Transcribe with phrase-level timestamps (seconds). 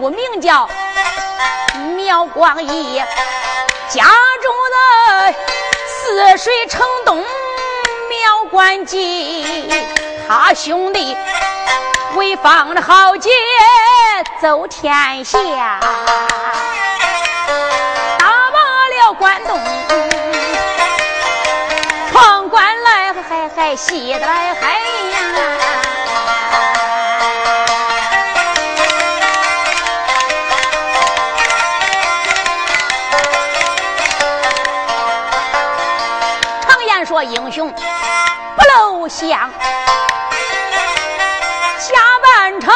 [0.00, 0.66] 我名叫
[1.94, 3.02] 苗光义，
[3.90, 4.02] 家
[4.40, 5.34] 住的
[6.06, 9.70] 泗水城东苗关记，
[10.26, 11.14] 他兄弟
[12.14, 13.28] 为方的豪杰
[14.40, 15.38] 走天下，
[18.18, 19.60] 打罢了关东，
[22.10, 24.78] 闯关来还还西来还
[25.10, 25.79] 呀。
[39.10, 39.50] 不露相，
[41.78, 42.72] 下半场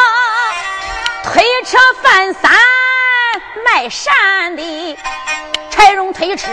[1.22, 2.50] 推车翻山
[3.64, 4.98] 卖山的，
[5.70, 6.48] 柴荣推车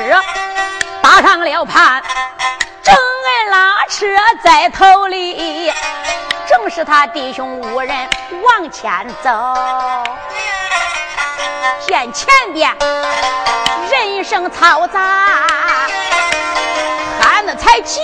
[1.02, 2.03] 搭上了盘，
[2.84, 4.06] 正爱拉车
[4.44, 5.74] 在头里，
[6.48, 8.08] 正是他弟兄五人
[8.44, 8.92] 往前
[9.24, 9.31] 走，
[11.88, 12.69] 见前边
[13.90, 15.40] 人声嘈杂。
[17.58, 18.00] 才起，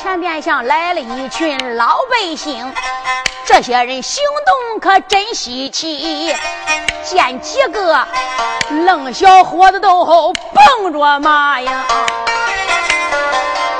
[0.00, 2.72] 前边像来了一群老百姓，
[3.44, 4.22] 这些人行
[4.70, 6.34] 动可真稀奇。
[7.04, 8.06] 见几个
[8.84, 11.84] 愣小伙子都后蹦着马呀，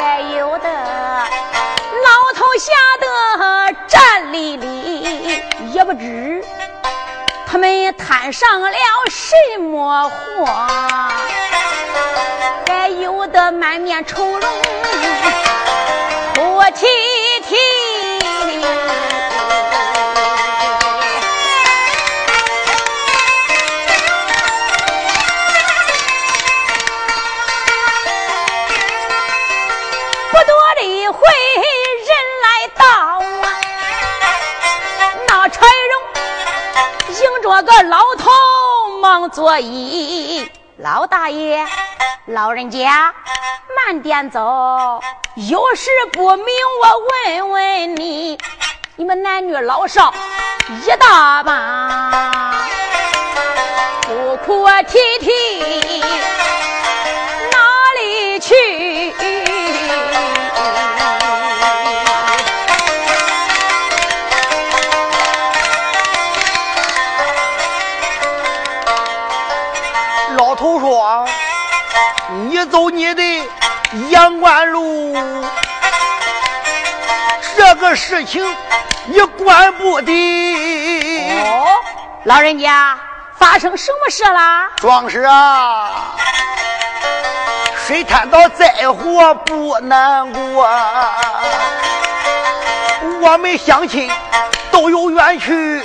[0.00, 5.40] 还有的老头吓得站立立，
[5.72, 6.44] 也不知
[7.46, 8.70] 他们摊上了
[9.08, 10.46] 什么货。
[12.66, 14.40] 还有的满面愁容，
[16.72, 16.86] 哭啼
[17.46, 17.56] 啼。
[30.30, 31.20] 不多的一回，
[31.98, 32.10] 人
[32.42, 33.46] 来到啊，
[35.28, 35.92] 那柴荣
[37.08, 38.30] 迎着个老头
[39.00, 41.66] 忙作揖，老大爷。
[42.26, 43.12] 老人家，
[43.84, 45.02] 慢点走，
[45.34, 46.46] 有事不明，
[46.80, 46.86] 我
[47.34, 48.38] 问问你。
[48.94, 50.14] 你们男女老少
[50.68, 52.54] 一大帮，
[54.06, 55.30] 哭哭啼啼
[57.50, 57.58] 哪
[57.98, 58.54] 里去？
[70.36, 71.26] 老头说。
[72.48, 73.21] 你走你的
[74.42, 75.16] 阳关路，
[77.56, 78.44] 这个事情
[79.06, 80.12] 你管不得。
[81.44, 81.64] 哦，
[82.24, 82.98] 老人家，
[83.38, 84.68] 发生什么事了？
[84.78, 86.16] 壮士啊，
[87.86, 90.68] 谁看到灾祸不难过？
[93.20, 94.10] 我们乡亲
[94.72, 95.80] 都有冤屈。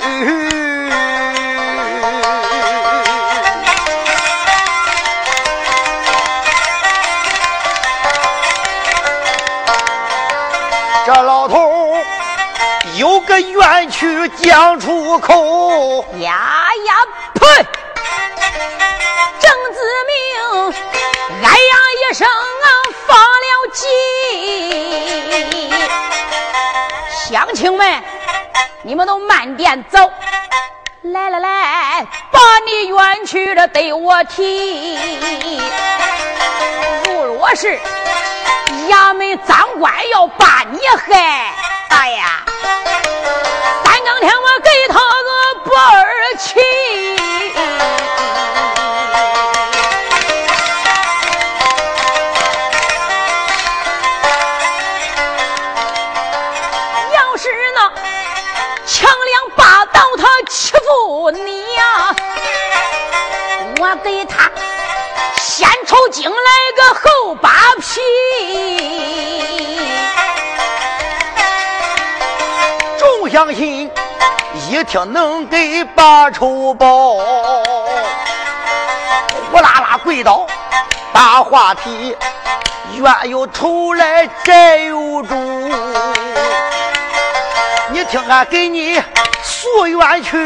[14.29, 16.93] 讲出口，呀呀
[17.33, 17.41] 呸！
[19.39, 20.13] 郑子明
[21.43, 22.27] 哎呀一声
[23.07, 23.85] 放了急，
[27.29, 28.03] 乡亲们，
[28.83, 30.11] 你们都慢点走，
[31.03, 34.97] 来来来，把你冤屈的对我提，
[37.05, 37.79] 如若是。
[38.89, 41.53] 衙门赃官要把你害，
[41.89, 42.23] 大爷，
[44.17, 45.29] 三更天我给他个
[45.63, 46.59] 不二气。
[57.13, 57.79] 要是那
[58.87, 62.15] 强梁霸道他欺负你呀，
[63.79, 64.51] 我给他
[65.35, 66.35] 先抽筋来
[66.75, 68.01] 个后扒皮。
[72.97, 73.91] 众乡亲
[74.69, 77.15] 一听能给把仇报，
[79.51, 80.45] 呼啦啦跪倒
[81.13, 82.15] 把话题，
[82.95, 85.35] 冤有仇来债有主，
[87.91, 89.01] 你听俺给你
[89.43, 90.37] 诉冤去。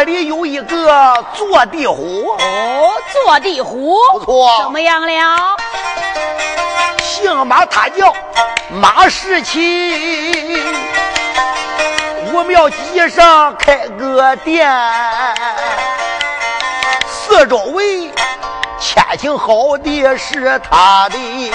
[0.00, 5.56] 这里有一个坐地虎哦，坐地虎不错，怎么样了？
[7.02, 8.10] 姓马，他叫
[8.70, 10.64] 马世奇，
[12.32, 14.72] 武庙街上开个店，
[17.06, 18.10] 四周围
[18.80, 21.52] 千情好的是他的，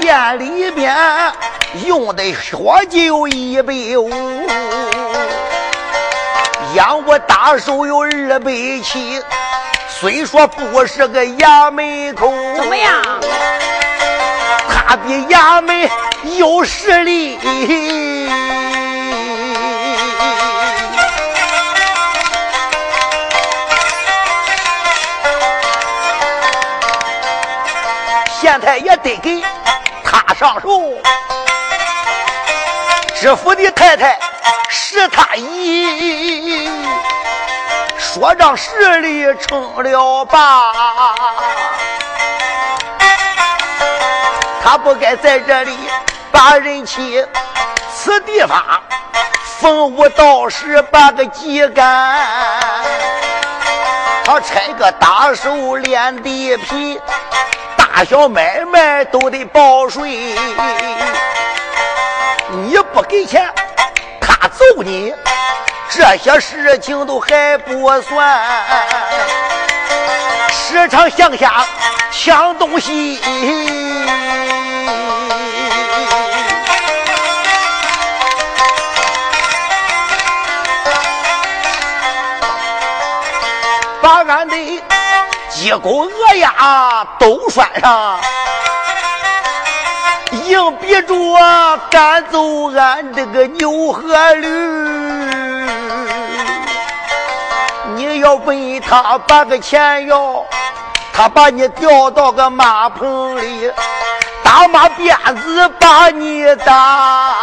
[0.00, 0.96] 店里边
[1.84, 4.10] 用的喝酒一百五。
[6.78, 8.52] 养我大手有二百
[8.84, 9.20] 七，
[9.88, 13.02] 虽说不是个衙门口，怎么样？
[14.68, 15.90] 他比衙门
[16.36, 17.36] 有实力。
[28.40, 29.42] 现在也得给
[30.04, 30.80] 他上手，
[33.20, 34.18] 知府的太太。
[34.68, 36.70] 是他姨
[37.98, 40.72] 说让实力成了吧？
[44.62, 45.76] 他不该在这里
[46.30, 47.26] 把人欺，
[47.94, 48.62] 此地方
[49.58, 52.18] 风无道士把个鸡干，
[54.24, 57.00] 他拆个大手练地皮，
[57.76, 60.36] 大小买卖都得报税，
[62.50, 63.52] 你不给钱。
[64.20, 65.14] 他揍你！
[65.90, 68.46] 这些事情都还不算，
[70.50, 71.64] 时常向下
[72.12, 73.18] 抢东西，
[84.02, 84.82] 把俺的
[85.48, 88.20] 鸡狗鹅鸭都拴上。
[90.48, 91.14] 硬逼着
[91.90, 94.48] 赶走俺这个牛和驴，
[97.94, 100.42] 你要问他把个钱要，
[101.12, 103.70] 他把你吊到个马棚里，
[104.42, 107.34] 打马鞭子把你打，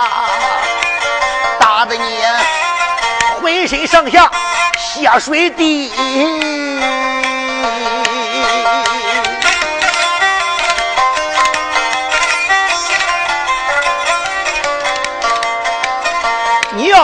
[1.59, 2.01] 打的你
[3.39, 4.31] 浑身上下
[4.79, 5.91] 血水滴。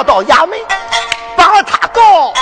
[0.04, 0.58] 到衙门
[1.36, 2.34] 把他告，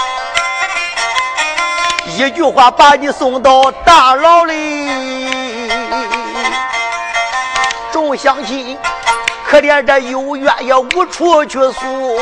[2.17, 5.69] 一句话把你送到大牢里。
[7.91, 8.77] 众乡亲
[9.47, 12.19] 可怜这有冤也无处去诉，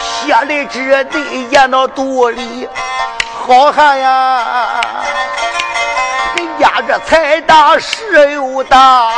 [0.00, 2.68] 血泪之地咽到肚里，
[3.46, 4.80] 好汉呀，
[6.36, 9.08] 人家这财大势又大，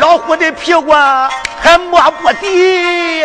[0.00, 0.92] 老虎的屁股。
[1.66, 3.22] 还摸不地，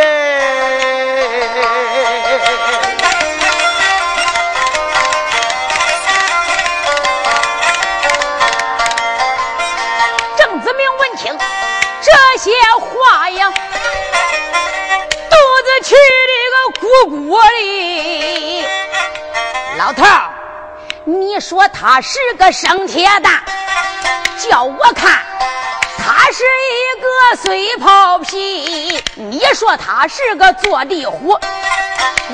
[10.35, 11.37] 郑子明闻听
[12.01, 18.65] 这些话呀，肚子气的个鼓鼓的。
[19.77, 20.03] 老头
[21.03, 23.43] 你说他是个生铁蛋，
[24.39, 25.30] 叫我看。
[26.23, 27.07] 他是一个
[27.41, 31.31] 水泡皮，你说他是个坐地虎，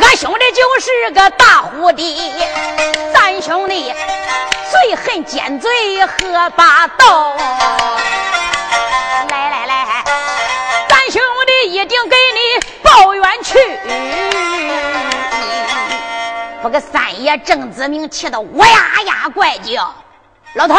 [0.01, 2.43] 俺兄弟就是个大虎的。
[3.13, 3.93] 咱兄弟
[4.69, 7.33] 最恨尖嘴和把刀，
[9.29, 10.03] 来来来，
[10.89, 13.79] 咱兄弟一定给你报冤去。
[16.61, 19.95] 不个三爷郑子明气得哇呀呀怪叫，
[20.55, 20.75] 老头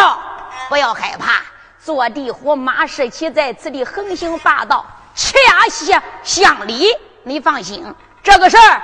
[0.69, 1.41] 不要害怕。
[1.89, 6.87] 坐地虎马世奇在此地横行霸道，欺压乡里。
[7.23, 7.83] 你放心，
[8.23, 8.83] 这个事儿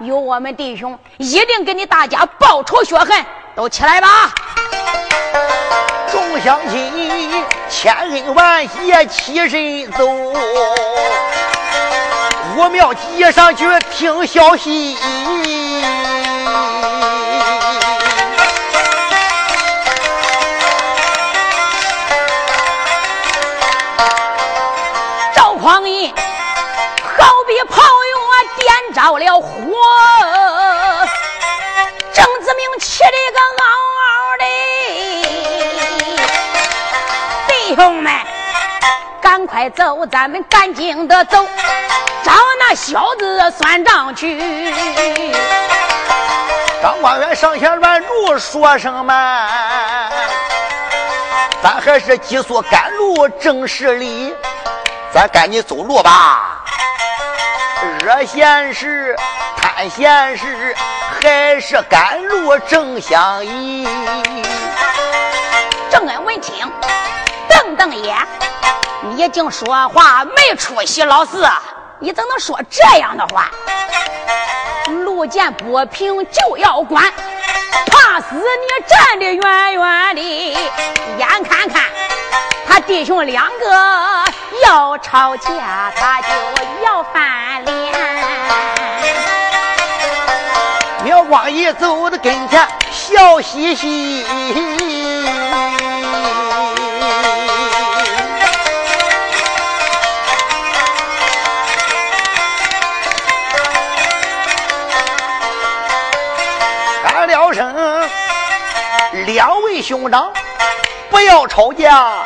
[0.00, 3.26] 有我们弟兄一定给你大家报仇雪恨。
[3.54, 4.32] 都起来吧！
[6.10, 10.06] 众乡亲，千恩万谢，起身走。
[12.56, 14.96] 武庙街上去听消息。
[29.06, 29.48] 着了火，
[32.12, 33.64] 郑子明气的个嗷
[34.02, 34.02] 嗷
[34.40, 34.44] 的。
[37.46, 38.12] 弟兄们，
[39.20, 41.46] 赶快走，咱们赶紧的走，
[42.24, 44.74] 找那小子算账去。
[46.82, 49.48] 张官员上前拦住，说声慢，
[51.62, 54.34] 咱还是急速赶路，正事理。
[55.14, 56.55] 咱赶紧走路吧，
[58.02, 59.14] 惹闲事、
[59.56, 60.74] 贪闲事，
[61.20, 63.86] 还是赶路正相宜。
[65.90, 66.70] 郑恩闻听，
[67.48, 68.16] 瞪瞪眼，
[69.14, 71.46] 你竟说话没出息，老四，
[71.98, 73.50] 你怎能说这样的话？
[75.04, 77.12] 路见不平就要管，
[77.86, 80.52] 怕死你站得远远的，
[81.18, 81.82] 眼看看
[82.80, 84.24] 弟兄两个。
[84.64, 86.28] 要吵架，他就
[86.82, 87.94] 要翻脸。
[91.04, 94.24] 苗光一走到跟前，笑嘻嘻。
[107.04, 108.08] 喊了声
[109.26, 110.32] ：“两位兄长，
[111.10, 112.24] 不要吵架。”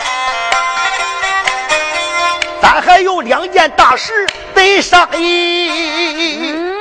[2.61, 6.51] 咱还有两件大事得商议。
[6.53, 6.79] 嗯，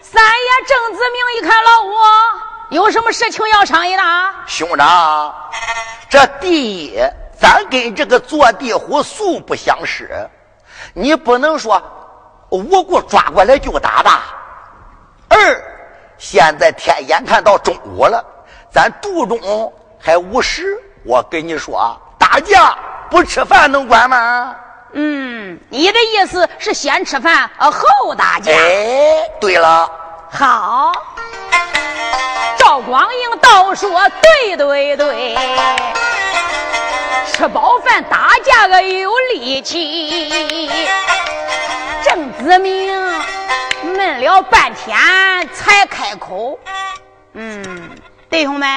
[0.00, 1.94] 三爷郑子明一看老五，
[2.70, 4.02] 有什么事情要商议的？
[4.46, 5.34] 兄长，
[6.08, 6.98] 这第一，
[7.38, 10.28] 咱跟这个坐地虎素不相识，
[10.94, 11.82] 你不能说
[12.50, 14.34] 无故抓过来就打吧。
[15.28, 15.62] 二，
[16.16, 18.24] 现在天眼看到中午了，
[18.70, 22.76] 咱肚中还无食，我跟你说，打架
[23.10, 24.56] 不吃饭能管吗？
[25.00, 28.50] 嗯，你的意思是先吃饭，呃，后打架。
[28.50, 29.88] 哎，对了，
[30.28, 30.92] 好，
[32.58, 33.88] 赵光英倒说
[34.20, 35.38] 对对对，
[37.32, 40.68] 吃饱饭打架个有力气。
[42.02, 42.92] 郑子明
[43.84, 44.98] 闷了半天
[45.54, 46.58] 才开口，
[47.34, 47.90] 嗯，
[48.30, 48.68] 弟兄们，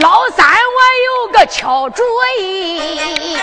[0.00, 0.78] 老三我
[1.26, 2.04] 有个巧主
[2.38, 3.36] 意。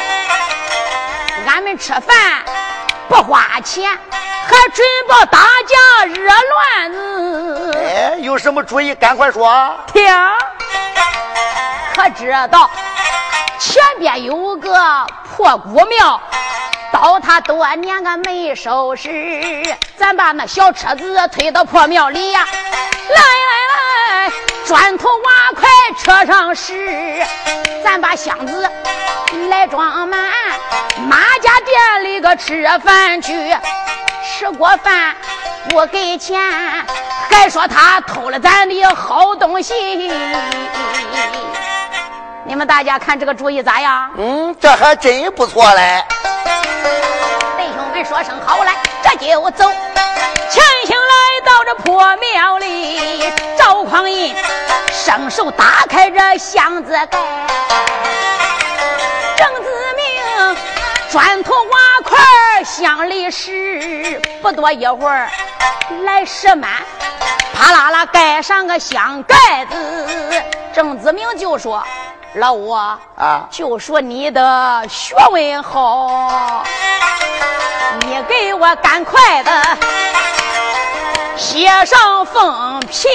[1.45, 2.43] 俺们吃饭
[3.09, 7.77] 不花钱，还准不打架惹乱子。
[7.77, 8.95] 哎，有什么主意？
[8.95, 9.77] 赶快说。
[9.93, 10.05] 听，
[11.93, 12.69] 可知道
[13.59, 16.21] 前边有个破古庙，
[16.93, 19.75] 倒塌多年个没收拾。
[19.97, 22.47] 咱把那小车子推到破庙里呀，
[23.09, 24.31] 来来来，
[24.65, 27.25] 砖头瓦块车上拾，
[27.83, 28.69] 咱把箱子
[29.49, 30.19] 来装满。
[31.07, 33.57] 马家店里个吃饭去，
[34.23, 35.15] 吃过饭
[35.69, 36.39] 不给钱，
[37.29, 39.73] 还说他偷了咱的好东西。
[42.47, 44.09] 你们大家看这个主意咋样？
[44.17, 46.01] 嗯，这还真不错嘞。
[47.57, 48.73] 弟兄们说声好来，
[49.03, 49.69] 这就走。
[50.49, 54.33] 前行来到这破庙里，赵匡胤
[54.93, 57.19] 伸手打开这箱子盖。
[59.35, 60.57] 郑子明
[61.11, 62.17] 砖头瓦块
[62.63, 65.29] 箱里拾，不多一会儿
[66.05, 66.71] 来拾满，
[67.53, 70.43] 啪啦啦盖上个箱盖子。
[70.73, 71.83] 郑子明就说
[72.37, 72.99] ：“老五啊，
[73.49, 76.63] 就说你的学问好，
[78.01, 79.63] 你给我赶快的
[81.35, 83.07] 写上封皮。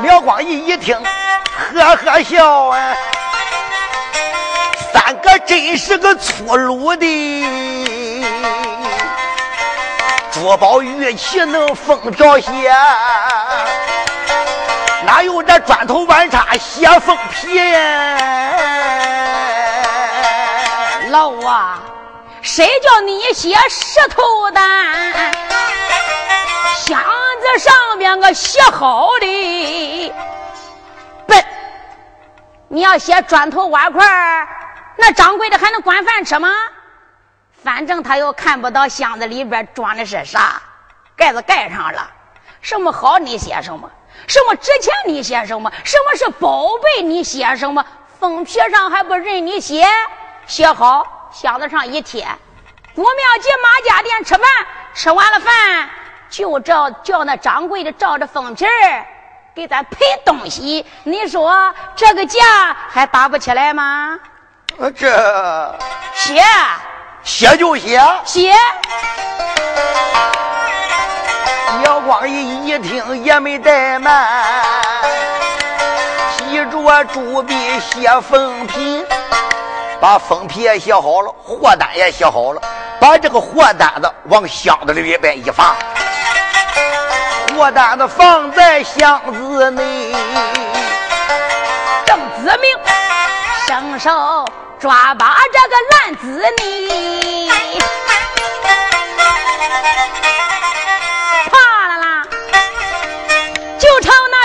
[0.00, 0.96] 苗。”光义一听，
[1.74, 2.96] 呵呵笑啊！
[4.92, 7.06] 三哥真是个粗鲁的，
[10.46, 12.72] 多宝玉器能封条写，
[15.04, 18.16] 哪有这砖头碗叉写封皮呀？
[21.10, 21.80] 老五啊，
[22.42, 24.22] 谁叫你写石头
[24.52, 24.60] 的？
[26.76, 27.02] 箱
[27.40, 30.14] 子上边个写好的，
[31.26, 31.44] 笨！
[32.68, 34.06] 你要写砖头瓦块
[34.94, 36.54] 那掌柜的还能管饭吃吗？
[37.66, 40.62] 反正他又看不到箱子里边装的是啥，
[41.16, 42.08] 盖子盖上了，
[42.60, 43.90] 什么好你写什么，
[44.28, 47.84] 什么值钱你写什么，什么是宝贝你写什么，
[48.20, 49.84] 封皮上还不认你写，
[50.46, 52.24] 写好箱子上一贴，
[52.94, 54.48] 古庙进马家店吃饭，
[54.94, 55.90] 吃完了饭。
[56.30, 59.06] 就照叫那掌柜的照着封皮儿
[59.56, 60.86] 给咱赔东西。
[61.02, 64.20] 你说这个价还打不起来吗？
[64.96, 65.78] 这
[66.14, 66.40] 写
[67.26, 68.52] 写就写，写。
[71.84, 74.62] 姚光义一听也没怠慢，
[76.38, 79.04] 提着朱笔写封皮，
[80.00, 82.62] 把封皮也写好了，货单也写好了，
[83.00, 85.74] 把这个货单子往箱子里边一放，
[87.56, 90.12] 货单子放在箱子内，
[92.06, 92.70] 邓子明
[93.66, 94.44] 伸手
[94.78, 97.50] 抓把这个烂子呢。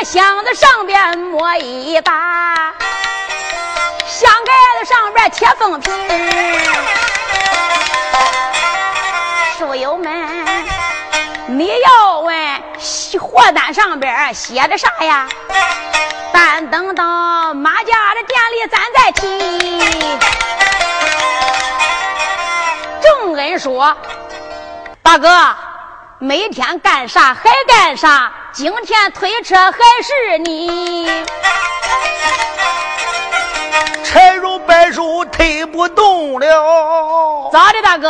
[0.03, 2.73] 箱子上边摸一把，
[4.07, 5.91] 箱盖子上边贴封皮。
[9.57, 10.11] 书友们，
[11.51, 12.33] 你要问
[13.19, 15.27] 货单上边写的啥呀？
[16.31, 19.81] 但等到马家的店里咱再提。
[23.01, 23.93] 正恩说
[25.03, 25.53] ：“大哥，
[26.19, 31.05] 每天干啥还干啥？”今天推车还是你，
[34.03, 37.49] 柴荣摆手推不动了。
[37.51, 38.09] 咋的，大哥？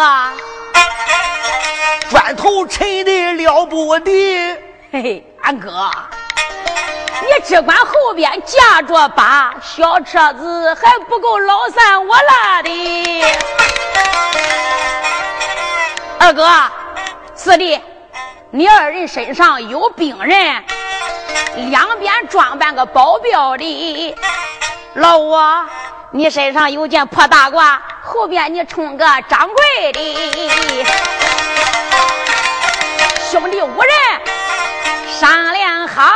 [2.09, 4.57] 砖头沉的了不得。
[4.91, 5.89] 嘿嘿，俺哥，
[7.21, 13.23] 你只管后边架着把，小车子还不够老三我拉的。
[16.19, 16.49] 二哥，
[17.33, 17.79] 四弟。
[18.53, 20.61] 你二人身上有病人，
[21.69, 24.15] 两边装扮个保镖的。
[24.95, 25.33] 老五，
[26.11, 30.85] 你身上有件破大褂，后边你冲个掌柜的。
[33.31, 33.89] 兄弟五人
[35.17, 36.11] 商量好。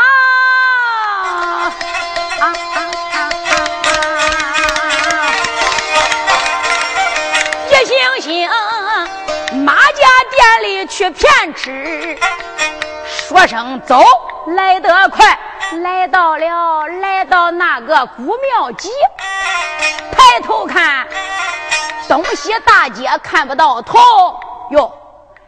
[7.70, 7.74] 一
[8.22, 8.50] 行行
[9.64, 12.18] 马家店里去骗吃，
[13.08, 14.04] 说声走，
[14.58, 15.40] 来得快，
[15.82, 18.90] 来到了，来到那个古庙集，
[20.12, 21.08] 抬头看，
[22.08, 24.00] 东西大街看不到头
[24.72, 24.94] 哟，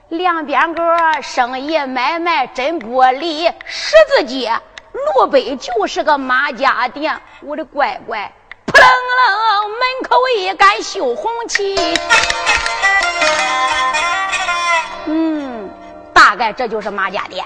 [0.09, 0.83] 两边个
[1.21, 4.51] 生意买卖真不离，十字街
[5.15, 8.33] 路北就是个马家店，我的乖乖，
[8.65, 11.75] 扑棱棱门口一杆绣红旗。
[15.05, 15.69] 嗯，
[16.13, 17.45] 大概这就是马家店。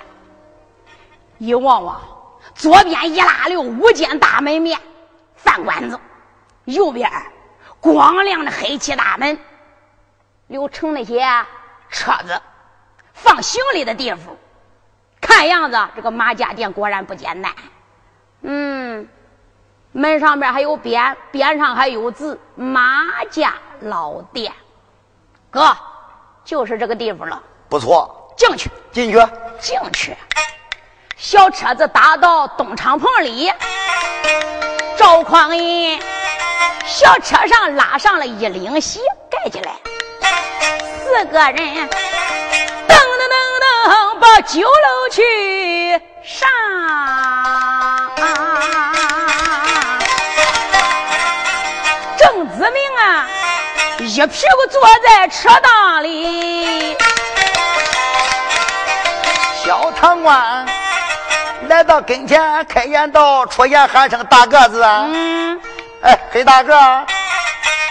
[1.38, 2.00] 一望望，
[2.62, 4.80] 左边一拉溜五间大门面，
[5.36, 5.98] 饭馆子；
[6.66, 7.12] 右边
[7.80, 9.40] 光亮的黑漆大门，
[10.46, 11.28] 留成那些
[11.90, 12.40] 车子
[13.14, 14.38] 放行李的地方。
[15.20, 17.52] 看样子，这个马家店果然不简单。
[18.42, 19.10] 嗯，
[19.92, 24.54] 门上边还有匾，匾上还有字“马家老店”。
[25.50, 25.76] 哥，
[26.46, 27.42] 就是这个地方了。
[27.68, 29.18] 不错，进去，进去，
[29.60, 30.16] 进去。
[31.24, 33.54] 小车子打到东厂棚里，
[34.98, 36.00] 赵匡胤
[36.84, 39.72] 小车上拉上了一领席，盖起来，
[41.06, 41.88] 四个人噔
[42.90, 43.36] 噔噔
[43.86, 46.50] 噔把酒楼去上。
[52.18, 53.28] 郑子明啊，
[54.00, 56.98] 一屁股坐在车档里。
[59.64, 60.66] 小堂官
[61.68, 65.62] 来到跟前，开言道：“出言喊声大个子。”嗯，
[66.02, 67.06] 哎，黑大个，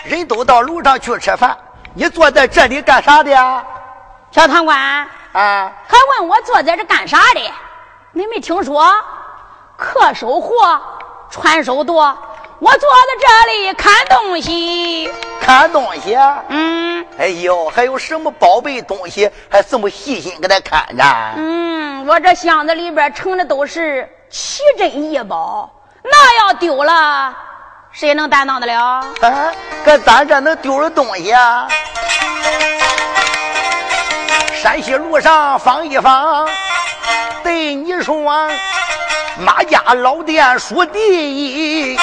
[0.05, 1.57] 人都到楼上去吃饭，
[1.95, 3.63] 你坐在这里干啥的呀？
[4.31, 7.41] 小堂官啊，还问我坐在这干啥的？
[8.13, 8.93] 你没听说？
[9.77, 10.81] 客收货，
[11.31, 12.17] 船收舵。
[12.61, 16.15] 我坐在这里看东西，看东西。
[16.49, 21.03] 嗯，哎呦，还有什么宝贝东西，还这么细心给他看着？
[21.37, 25.71] 嗯，我这箱子里边盛的都是奇珍异宝，
[26.05, 27.35] 那要丢了，
[27.93, 28.79] 谁能担当得了？
[29.23, 31.67] 啊，搁咱这能丢了东西啊？
[34.55, 36.47] 山西路上放一放，
[37.43, 38.51] 对你说，
[39.39, 41.01] 马家老店数第
[41.95, 41.99] 一。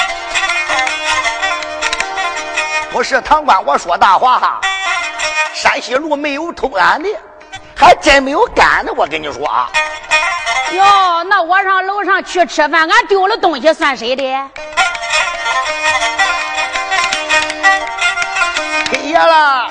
[2.91, 4.61] 不是堂官，我说大话哈。
[5.53, 7.09] 山西路没有偷俺的，
[7.75, 8.93] 还真没有干的。
[8.93, 9.69] 我跟你说啊。
[10.71, 14.23] 哟，那我上楼上去吃饭，俺丢了东西算谁的？
[18.91, 19.67] 黑夜了，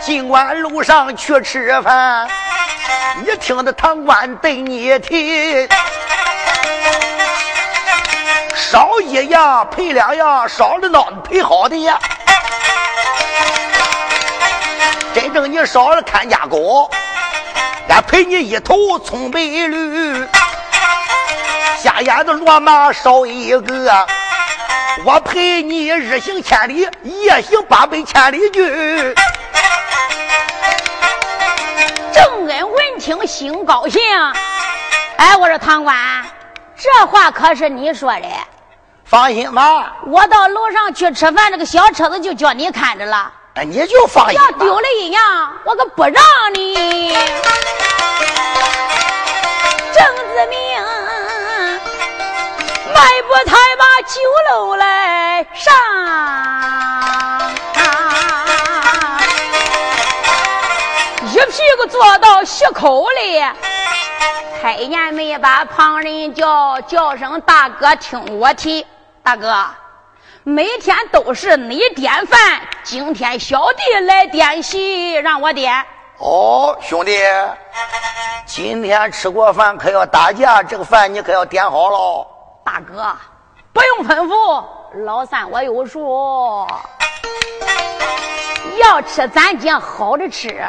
[0.00, 2.28] 尽管楼上去吃饭，
[3.24, 5.68] 你听的堂官对你提，
[8.54, 11.98] 少一样赔两样，少了孬赔好的呀。
[15.14, 16.90] 真正你少了看家狗，
[17.88, 20.26] 俺赔你一头葱白绿，
[21.78, 24.06] 瞎眼的骡马少一个。
[25.04, 29.14] 我陪你日行千里，夜行八百千里去。
[32.12, 34.00] 郑恩闻听心高兴，
[35.16, 35.96] 哎，我说堂官，
[36.76, 38.26] 这话可是你说的？
[39.04, 43.30] 放心吧，我到楼上去吃饭，这个小车子就叫你看着了。
[43.54, 44.34] 哎，你就放心。
[44.36, 46.14] 要丢了一样，我可不让
[46.52, 47.14] 你。
[49.92, 50.58] 郑子明。
[52.92, 55.72] 迈步才把酒楼来上，
[61.26, 63.40] 一屁股坐到席口里。
[64.60, 68.84] 开年没把旁人叫，叫声大哥，听我提。
[69.22, 69.64] 大哥，
[70.46, 75.74] 每天都是你点饭，今天小弟来点席，让我点。
[76.18, 77.18] 哦，兄弟，
[78.44, 82.26] 今天吃过饭可要打架，这个饭你可要点好了。
[82.62, 83.16] 大哥，
[83.72, 84.62] 不用吩咐，
[85.06, 86.68] 老三我有数。
[88.82, 90.62] 要吃咱家好的吃，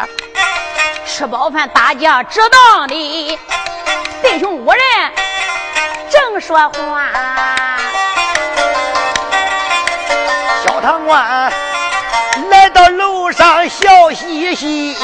[1.06, 3.40] 吃饱饭打架值当的。
[4.24, 4.80] 弟兄五人
[6.10, 7.10] 正说话，
[10.86, 11.52] 堂官
[12.52, 14.96] 来到楼上笑嘻嘻。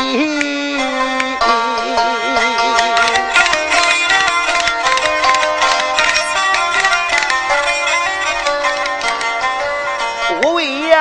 [10.44, 10.96] 五位爷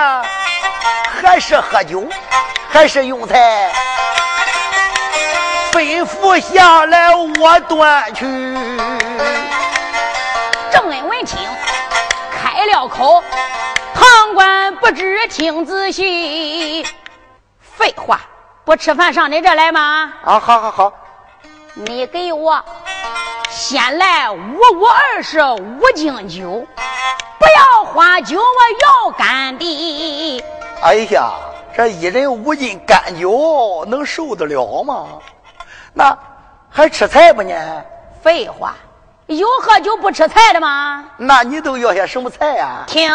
[1.21, 2.09] 还是喝酒，
[2.71, 3.71] 还是用菜？
[5.73, 8.25] 吩咐下来，我端去。
[10.73, 11.39] 郑恩闻听，
[12.43, 13.23] 开了口
[14.11, 16.85] ：“堂官不知听仔细。”
[17.61, 18.21] 废话，
[18.65, 20.13] 不吃饭上你这来吗？
[20.25, 20.93] 啊，好好好，
[21.75, 22.63] 你给我
[23.49, 24.37] 先来五
[24.75, 26.67] 五二十五斤酒，
[27.39, 30.45] 不要花酒，我要干的。
[30.83, 31.31] 哎呀，
[31.75, 35.07] 这一人五斤干酒能受得了吗？
[35.95, 36.17] 那
[36.69, 37.83] 还吃菜不呢？
[38.23, 38.75] 废话，
[39.27, 41.05] 有喝酒不吃菜的吗？
[41.17, 42.85] 那你都要些什么菜呀？
[42.87, 43.11] 听，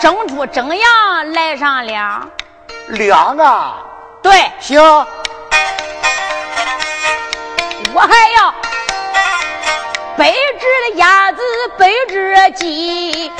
[0.00, 2.30] 蒸猪蒸羊来上两
[2.88, 3.76] 两啊？
[4.22, 4.80] 对，行，
[7.92, 8.54] 我还要。
[10.16, 11.40] 白只的鸭子，
[11.78, 13.30] 白只鸡，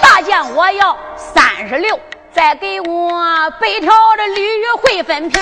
[0.00, 1.98] 大酱我要三十六，
[2.32, 5.36] 再给我备条的驴会分皮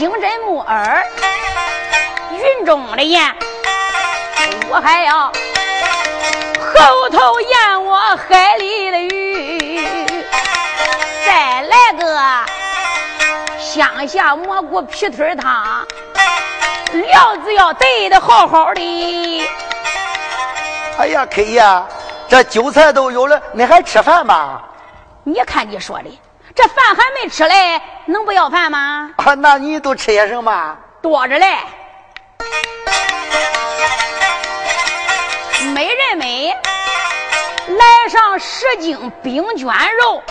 [0.00, 1.06] 金针木耳，
[2.32, 3.34] 云中的雁，
[4.70, 9.86] 我还要后头雁我海里的鱼，
[11.26, 12.18] 再来个。
[13.58, 15.86] 乡下蘑菇皮腿汤，
[16.94, 19.46] 料子要对的好好的。
[20.96, 21.86] 哎呀，K 呀，
[22.26, 24.62] 这酒菜都有了，你还吃饭吗？
[25.24, 26.18] 你看你说的，
[26.62, 29.10] 这饭还没吃嘞，能不要饭吗？
[29.16, 30.76] 啊，那你都吃些什么？
[31.00, 31.56] 多着嘞。
[35.72, 36.54] 每人每
[37.68, 39.68] 来上十斤冰卷
[40.02, 40.22] 肉。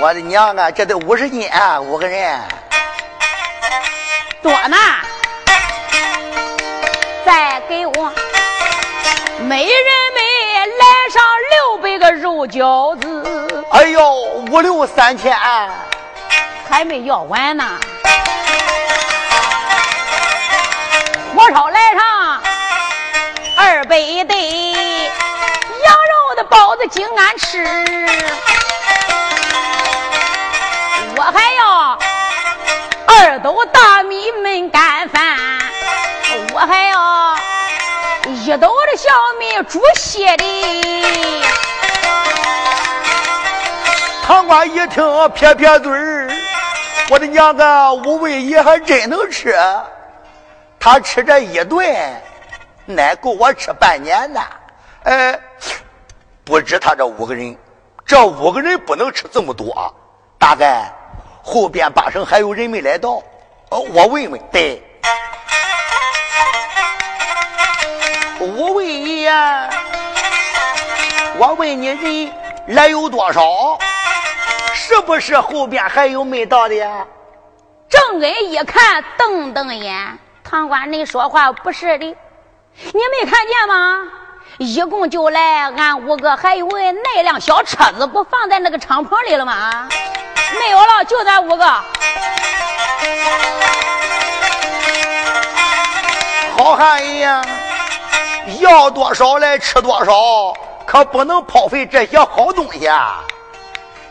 [0.00, 2.40] 我的娘啊，这得五十斤啊，五个人。
[4.42, 4.78] 多呢，
[7.26, 8.10] 再给我
[9.40, 9.74] 每人
[10.14, 10.20] 每
[10.78, 13.49] 来上六百个肉饺子。
[13.70, 14.12] 哎呦，
[14.50, 15.32] 五六三千，
[16.68, 17.64] 还没要完呢。
[21.36, 22.42] 火烧来上
[23.56, 27.64] 二百对羊肉的包子，精安吃。
[31.16, 31.98] 我还要。
[33.06, 35.36] 二斗大米焖干饭，
[36.52, 37.36] 我还要
[38.26, 41.40] 一斗的小米煮稀的。
[44.30, 46.30] 长官一听撇撇嘴儿，
[47.10, 49.58] 我的娘啊，五位爷还真能吃，
[50.78, 51.84] 他吃这一顿，
[52.86, 54.40] 奶够我吃半年的。
[55.02, 55.36] 哎，
[56.44, 57.58] 不止他这五个人，
[58.06, 59.92] 这五个人不能吃这么多，
[60.38, 60.92] 大概。
[61.42, 63.20] 后边八省还有人没来到，
[63.70, 64.40] 哦，我问问。
[64.52, 64.80] 对，
[68.38, 69.32] 五位爷？
[71.36, 72.32] 我问你，人
[72.68, 73.42] 来有多少？
[74.92, 76.74] 是不是后边还有没到的？
[77.88, 84.02] 正恩一看，瞪瞪眼，堂官，你说话不是的，你没看见吗？
[84.58, 89.88] 一共就来俺五个，还有那辆小车子不放在那个敞篷里了吗？
[90.58, 91.64] 没有了，就咱五个。
[96.56, 97.46] 好汉一样，
[98.58, 100.52] 要多少来吃多少，
[100.84, 103.22] 可不能抛废这些好东西啊！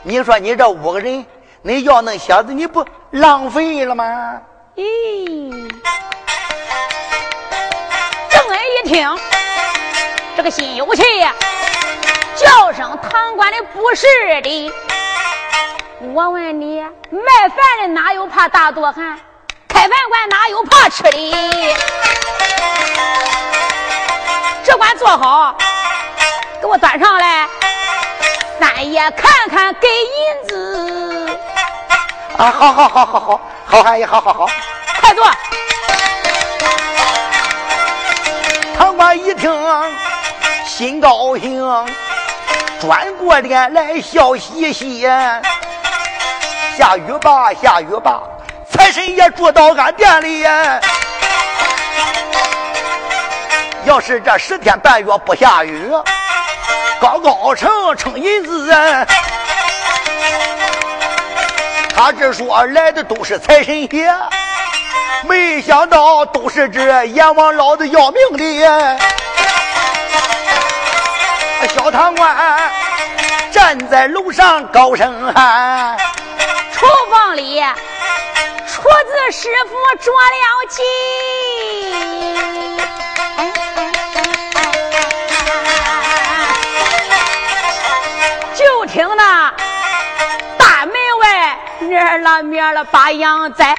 [0.03, 1.25] 你说你这五个人，
[1.61, 4.39] 你要那些子，你不浪费了吗？
[4.75, 5.51] 咦，
[8.29, 9.19] 郑恩一听。
[10.37, 11.35] 这个心有气呀，
[12.33, 14.07] 叫声堂官的不是
[14.41, 14.71] 的。
[16.13, 16.79] 我问你，
[17.11, 19.19] 卖饭的哪有怕大多寒？
[19.67, 21.75] 开饭馆哪有怕吃的？
[24.63, 25.57] 只管做好，
[26.61, 27.49] 给我端上来。
[28.59, 31.39] 三爷看看，给银子。
[32.37, 34.45] 啊，好好好好好，好汉爷，好好好，
[34.99, 35.23] 快坐。
[38.77, 39.49] 堂官一听。
[40.65, 41.87] 心高兴，
[42.79, 45.01] 转过脸来笑嘻嘻。
[46.77, 48.21] 下雨吧，下雨吧，
[48.69, 50.45] 财神爷住到俺店里。
[53.85, 55.91] 要是这十天半月不下雨，
[56.99, 58.73] 高高成称银子。
[61.95, 64.13] 他这说来的都是财神爷，
[65.23, 68.99] 没想到都是这阎王老子要命的。
[71.75, 72.71] 小堂官
[73.51, 75.97] 站在楼上高声喊
[76.71, 77.61] ：“厨房里
[78.65, 80.81] 厨子师傅着了急，
[91.99, 93.75] 面了面了把羊宰，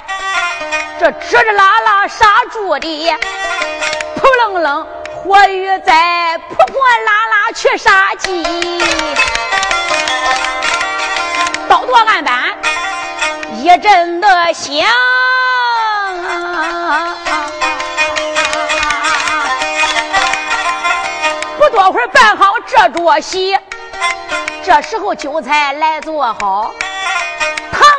[0.98, 3.16] 这吱吱啦啦杀猪的，
[4.16, 4.86] 扑棱棱。”
[5.24, 8.42] 活鱼宰扑扑啦啦去杀鸡，
[11.68, 12.56] 刀剁案板
[13.52, 14.86] 一阵的响，
[21.58, 23.58] 不多会儿办好这桌席，
[24.64, 26.72] 这时候酒菜来做好，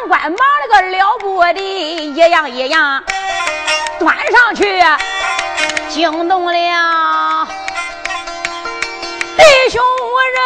[0.07, 3.03] 官忙了个了不得，一样一样
[3.99, 4.81] 端上去。
[5.89, 6.53] 惊动了
[9.37, 10.39] 弟兄五人，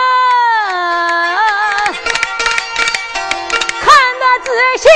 [3.82, 3.86] 看
[4.20, 4.88] 得仔细。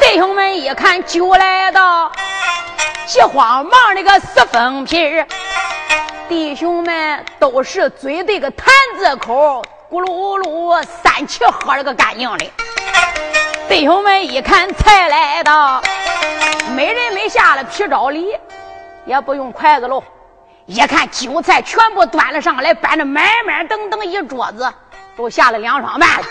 [0.00, 2.12] 弟兄们一看酒来到，
[3.06, 5.24] 急慌忙的个撕封皮
[6.28, 12.50] 弟兄们都是嘴对个坛子口，咕噜噜三气喝了个干净的。
[13.68, 15.82] 弟兄们一看菜来到，
[16.74, 18.34] 没人没下了皮招里，
[19.04, 20.02] 也不用筷子喽。
[20.64, 24.72] 一看酒菜全部端了上来，摆着满满登登一桌子，
[25.14, 26.24] 都下了两双半了。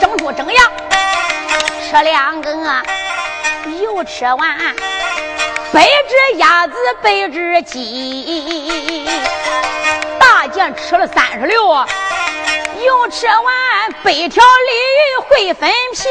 [0.00, 0.72] 蒸猪蒸羊
[1.90, 2.52] 吃两个，
[3.82, 4.56] 又吃完
[5.72, 9.10] 白只鸭子白只鸡，
[10.24, 11.86] 大件吃了三十六。
[12.82, 16.08] 又吃完北条鲤鱼会分皮，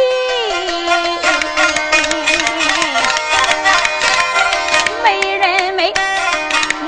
[5.03, 5.93] 没人美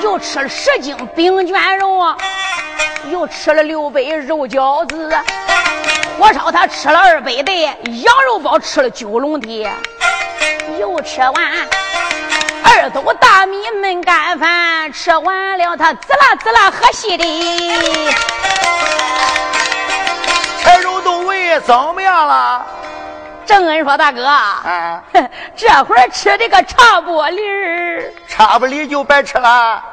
[0.02, 2.16] 又吃了十斤饼卷肉，
[3.12, 5.16] 又吃了六杯肉饺子，
[6.18, 9.70] 火烧他吃了二百袋，羊肉包吃了九笼的，
[10.80, 11.34] 又吃完
[12.68, 17.24] 二斗大米焖干饭，吃完了他滋啦滋啦喝稀的。
[20.60, 22.66] 柴肉都喂怎么样了？
[23.46, 25.04] 郑恩说：“大哥，啊，
[25.56, 29.84] 这会儿吃的个差不离儿，差不离就白吃了。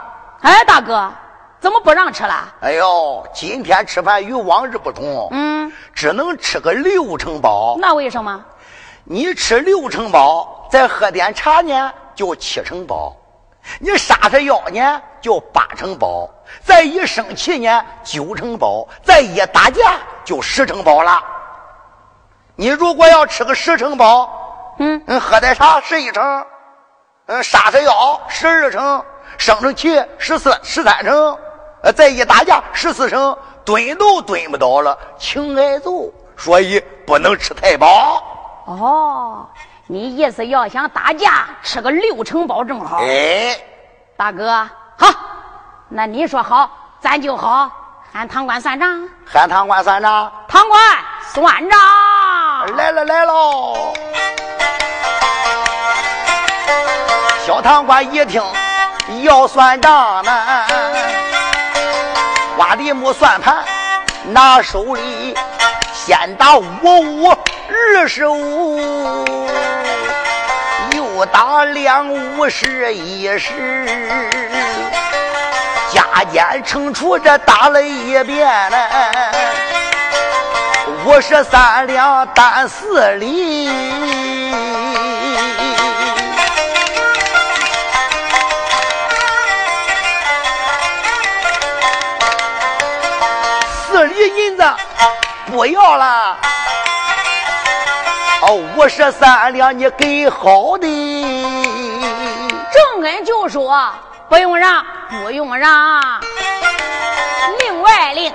[0.40, 1.12] 哎，大哥，
[1.60, 2.48] 怎么不让吃了？
[2.62, 7.76] 哎呦，今天吃饭与往日不同，嗯，只能吃个六成饱。
[7.78, 8.42] 那为什么？
[9.04, 13.14] 你吃六成饱，再喝点茶呢，就七成饱；
[13.78, 16.28] 你杀杀药呢，就八成饱。”
[16.64, 21.22] 再一生气呢，九成饱；再一打架，就十成饱了。
[22.56, 24.30] 你如果要吃个十成饱，
[24.78, 26.44] 嗯，喝点茶十一成，
[27.26, 29.02] 嗯，杀杀药十二成，
[29.38, 31.38] 生成气十四十三成，
[31.82, 36.12] 呃，再一打架十四成，蹲都蹲不到了，请挨揍。
[36.36, 38.22] 所以不能吃太饱。
[38.66, 39.46] 哦。
[39.92, 43.02] 你意思要想打架，吃个六成饱正好。
[43.02, 43.54] 哎，
[44.16, 45.12] 大哥，好，
[45.90, 47.70] 那你说好，咱就好，
[48.10, 49.06] 喊堂官算账。
[49.26, 50.32] 喊堂官算账。
[50.48, 50.80] 堂官
[51.34, 51.78] 算账。
[52.74, 53.92] 来了来喽。
[57.44, 58.42] 小堂官一听
[59.24, 60.64] 要算账呢，
[62.56, 63.62] 挖地木算盘
[64.24, 65.36] 拿手里，
[65.92, 69.41] 先打五五二十五，
[71.26, 73.52] 打两五十一十，
[75.92, 78.88] 加减乘除这打了一遍嘞，
[81.04, 83.70] 五十三两担四厘。
[94.34, 94.64] 银子
[95.46, 96.36] 不要了，
[98.42, 100.86] 哦，五十三两你给好的。
[102.72, 103.88] 正恩就说
[104.28, 106.20] 不用让，不用让。
[107.60, 108.32] 另外另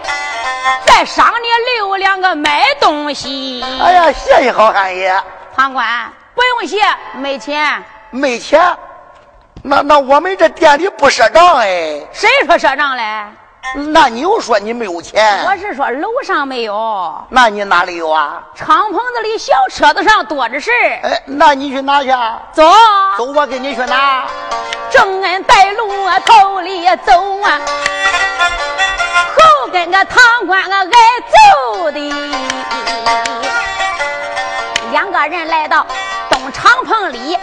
[0.86, 3.62] 再赏你六两个买东西。
[3.82, 5.14] 哎呀，谢谢好汉爷。
[5.56, 5.86] 堂官
[6.34, 6.78] 不用谢，
[7.16, 7.84] 没钱。
[8.10, 8.62] 没钱？
[9.62, 12.00] 那那我们这店里不赊账哎。
[12.14, 13.26] 谁说赊账嘞？
[13.76, 15.44] 那你又说你没有钱？
[15.46, 17.26] 我是说楼上没有。
[17.30, 18.42] 那你哪里有啊？
[18.56, 20.72] 敞篷子里小车子上多着事
[21.04, 22.10] 哎，那你去拿去。
[22.54, 22.64] 走，
[23.18, 24.26] 走，我给你去拿。
[24.90, 27.60] 正恩带路啊头里走啊，
[29.36, 30.90] 后跟个堂官啊挨
[31.82, 32.00] 揍的。
[34.98, 35.86] 两个人来到
[36.28, 37.38] 东敞篷里。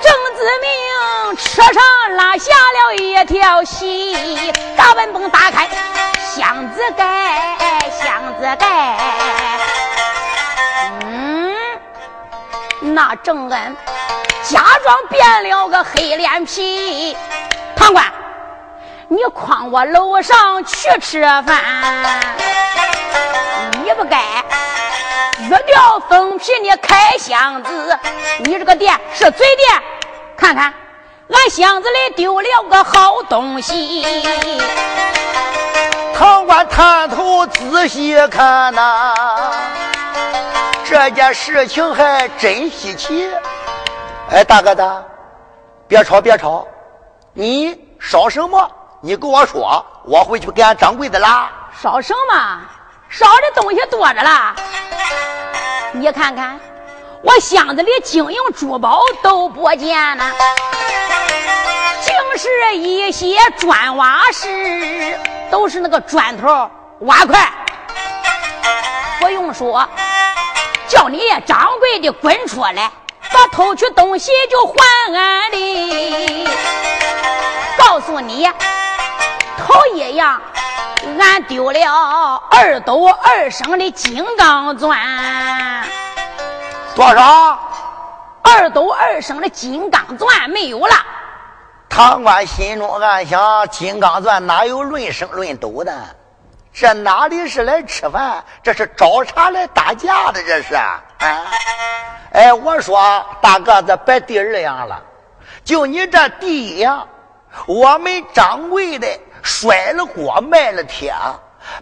[0.00, 1.82] 郑子明车上
[2.14, 5.68] 拉下了一条细大本本，打开
[6.32, 7.58] 箱子盖，
[7.90, 8.96] 箱子盖。
[11.02, 11.52] 嗯，
[12.94, 13.76] 那郑恩
[14.44, 17.16] 假装变了个黑脸皮。
[17.74, 18.04] 堂官，
[19.08, 21.64] 你诓我楼上去吃饭，
[23.82, 24.22] 你不该
[25.48, 27.98] 撕掉封皮，你开箱子，
[28.40, 29.82] 你这个店是嘴店。
[30.36, 30.74] 看看，
[31.30, 34.04] 俺箱子里丢了个好东西。
[36.16, 39.14] 堂官探头仔细看呐，
[40.84, 43.30] 这件事情还真稀奇。
[44.32, 45.06] 哎，大哥的，
[45.86, 46.66] 别吵别吵，
[47.32, 48.68] 你烧什么？
[49.00, 51.48] 你跟我说，我回去给俺掌柜的拉。
[51.80, 52.60] 烧什么？
[53.08, 54.54] 烧的东西多着了，
[55.92, 56.58] 你看看。
[57.22, 60.32] 我箱子里金银珠宝都不见了，
[62.00, 65.18] 竟是一些砖瓦石，
[65.50, 67.50] 都是那个砖头瓦块。
[69.18, 69.88] 不用说，
[70.86, 72.92] 叫你掌柜的滚出来，
[73.32, 74.74] 把偷去东西就还
[75.12, 76.48] 俺的。
[77.76, 78.48] 告诉你，
[79.66, 80.40] 头一样，
[81.18, 84.96] 俺丢了二斗二升的金刚钻。
[86.94, 87.58] 多少？
[88.42, 90.94] 二斗二升的金刚钻没有了。
[91.88, 95.92] 唐官心中暗想：金刚钻哪有论升论斗的？
[96.72, 98.44] 这哪里是来吃饭？
[98.62, 101.02] 这是找茬来打架的，这是啊！
[102.32, 105.02] 哎，我说大个子，别第二样了，
[105.64, 107.08] 就你这第一样，
[107.66, 109.08] 我们掌柜的
[109.46, 111.14] 摔了锅，卖了铁。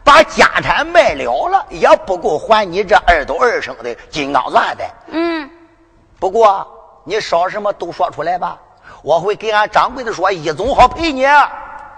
[0.02, 4.84] 把家产卖了了，也不够还你这二斗二升的金刚钻的。
[5.08, 5.50] 嗯，
[6.18, 6.66] 不过
[7.04, 8.56] 你少什么都说出来吧，
[9.02, 11.26] 我会给俺掌柜的说，一总好赔你。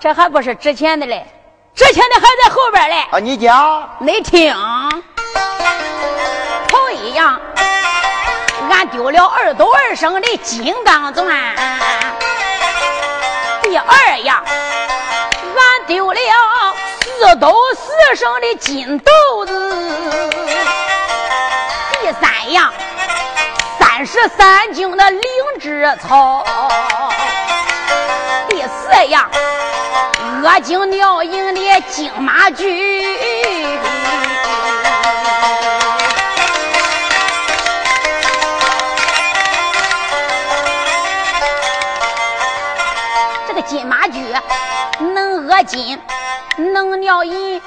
[0.01, 1.25] 这还不是值钱的嘞，
[1.77, 2.97] 值钱的还在后边嘞。
[3.13, 4.53] 啊，你讲，你听？
[6.69, 7.41] 头一样，
[8.69, 11.25] 俺丢了二斗二升的金刚钻；
[13.63, 14.96] 第二样，俺
[15.87, 16.21] 丢了。
[17.19, 19.73] 四斗四升的金豆子，
[21.93, 22.73] 第三样
[23.79, 25.23] 三十三斤的灵
[25.59, 26.45] 芝草，
[28.49, 29.31] 第四样
[30.43, 33.03] 恶精尿饮的金马驹。
[45.47, 46.01] 恶金。
[46.57, 47.61] 能尿饮，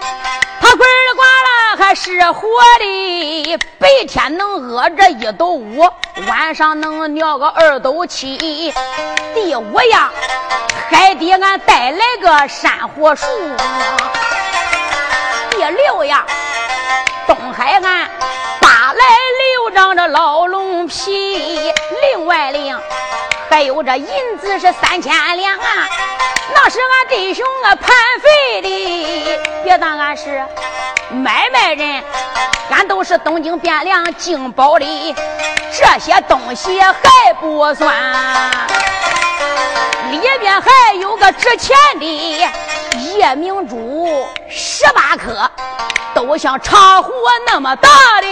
[0.60, 2.48] 他滚儿呱啦还是活
[2.80, 3.58] 的。
[3.78, 5.88] 白天能饿着一斗五，
[6.28, 8.74] 晚上能尿个二斗七。
[9.36, 10.12] 第五样，
[10.90, 13.28] 海底俺带来个珊瑚树。
[15.52, 16.26] 第六样，
[17.28, 17.82] 东海岸
[18.60, 19.06] 扒来
[19.40, 21.72] 六张上这老龙皮，
[22.02, 22.66] 另外另
[23.50, 25.90] 还有这银子是三千两啊！
[26.54, 27.90] 那是俺弟兄啊盘
[28.22, 30.46] 费的，别当俺是
[31.10, 32.04] 买卖人，
[32.70, 35.16] 俺都是东京汴梁进宝的，
[35.72, 37.94] 这些东西还不算，
[40.12, 42.48] 里边还有个值钱的
[43.16, 45.50] 夜明珠十八颗。
[46.12, 47.14] 都像茶壶
[47.46, 47.90] 那么大
[48.20, 48.28] 的，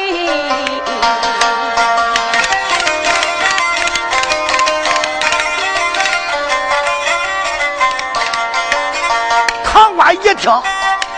[10.47, 10.63] 官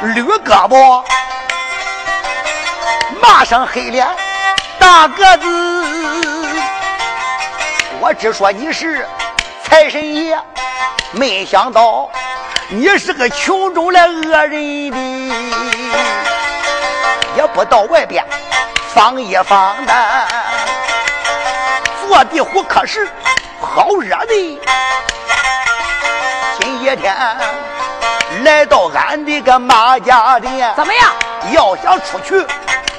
[0.01, 1.03] 一听，捋胳膊，
[3.21, 4.07] 马上黑脸，
[4.79, 6.57] 大个子，
[7.99, 9.07] 我只说你是
[9.63, 10.35] 财神爷，
[11.11, 12.09] 没想到
[12.69, 14.97] 你是个穷中来恶人的。
[17.37, 18.25] 也不到外边
[18.93, 19.93] 放一放的，
[22.01, 23.07] 坐地虎可是
[23.61, 24.61] 好惹的。
[26.59, 27.15] 今一天
[28.43, 31.13] 来到俺的个马家店，怎么样？
[31.51, 32.45] 要想出去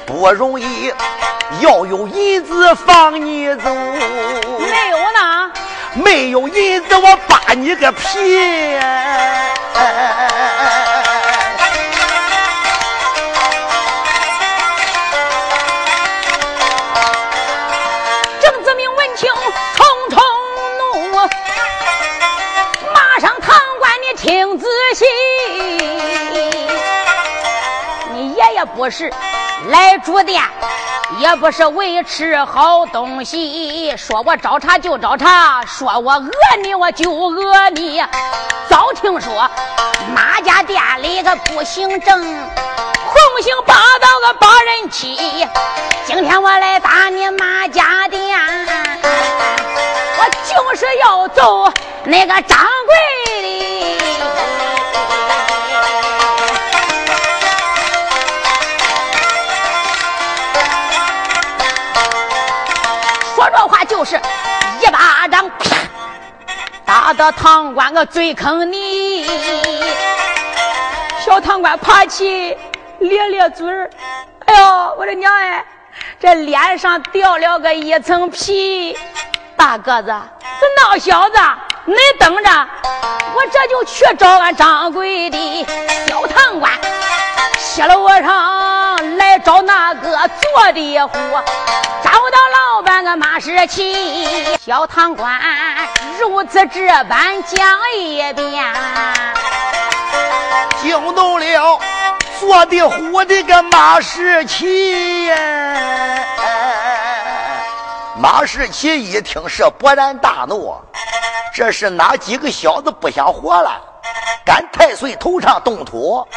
[0.05, 0.93] 不容易，
[1.61, 3.73] 要有银子放你走。
[3.73, 5.51] 没有呢？
[5.93, 8.79] 没有银子，我扒你个皮！
[28.65, 29.11] 不是
[29.69, 30.41] 来住店，
[31.19, 33.95] 也不是为吃好东西。
[33.97, 36.31] 说我找茬就找茬，说我讹
[36.63, 38.03] 你我就讹你。
[38.69, 39.49] 早听说
[40.15, 45.45] 马家店里个不行正，横行霸道个把人欺。
[46.05, 48.39] 今天我来打你马家店，
[49.03, 51.71] 我就是要揍
[52.05, 52.95] 那个掌柜
[67.21, 69.27] 打的堂官我最坑你。
[71.23, 72.57] 小堂官爬起，
[72.97, 73.71] 咧咧嘴。
[74.45, 75.63] 哎呦，我的娘哎，
[76.19, 78.97] 这脸上掉了个一层皮。
[79.55, 80.07] 大个子，
[80.59, 81.37] 这闹小子，
[81.85, 82.49] 你等着，
[83.35, 85.67] 我这就去找俺掌柜的。
[86.07, 86.71] 小堂官，
[87.57, 91.11] 西楼上来找那个坐的虎，
[92.03, 92.37] 找到
[92.75, 94.57] 老板个马世奇。
[94.57, 95.39] 小堂官
[96.19, 98.73] 如此这般讲一遍，
[100.81, 101.79] 惊动了
[102.39, 105.35] 坐的虎的个马世奇呀。
[108.17, 110.75] 马世奇一听是勃然大怒，
[111.53, 113.71] 这是哪几个小子不想活了？
[114.45, 116.27] 赶太岁头上动土！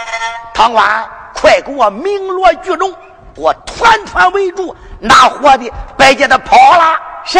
[0.52, 2.94] 堂官，快给我鸣锣聚众，
[3.36, 6.98] 我团团围住，拿活的别叫他跑了。
[7.24, 7.38] 是。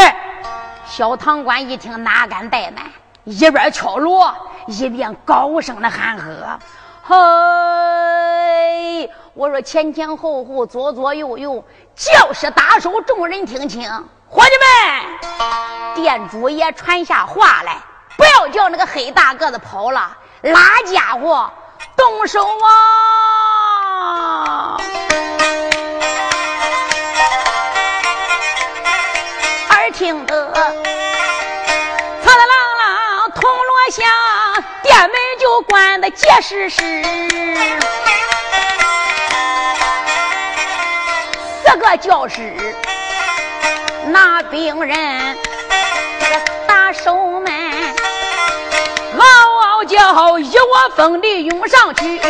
[0.87, 2.85] 小堂官一听，哪敢怠慢，
[3.25, 4.35] 一边敲锣，
[4.66, 6.59] 一边高声的喊喝
[7.03, 9.11] ：“嘿！
[9.35, 11.64] 我说前前后后，左左右右，
[11.97, 13.83] 叫是打手，众人听清。”
[14.29, 17.79] 伙计们，店主也传下话来，
[18.68, 21.50] 那个黑大个子跑了，拉家伙
[21.96, 22.46] 动手啊！
[29.70, 30.64] 耳听得，苍
[32.24, 32.38] 苍啷
[32.80, 32.82] 啷
[33.34, 34.02] 铜锣响，
[34.82, 36.82] 店门就关得结实实。
[41.62, 42.74] 四个教师。
[44.06, 45.38] 那病人，
[49.85, 52.20] 叫，一窝蜂的涌上去，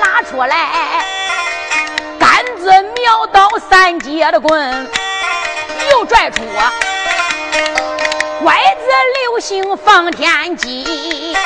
[0.00, 1.04] 拿出来
[2.18, 4.88] 杆子、秒到、三节的棍，
[5.90, 6.42] 又拽出
[8.42, 8.86] 拐子、
[9.24, 11.36] 流星、放天机，